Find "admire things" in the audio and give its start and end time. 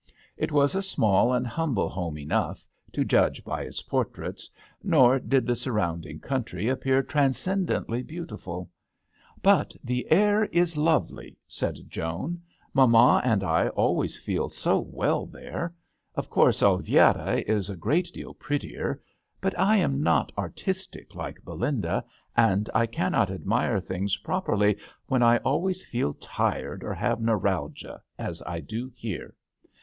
23.29-24.17